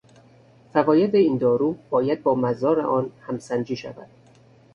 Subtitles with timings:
[0.73, 4.07] فواید این دارو باید با مضار آن همسنجی شود.